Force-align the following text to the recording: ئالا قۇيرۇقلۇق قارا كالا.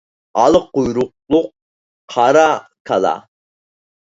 ئالا 0.43 0.61
قۇيرۇقلۇق 0.77 1.45
قارا 2.15 2.47
كالا. 2.91 3.13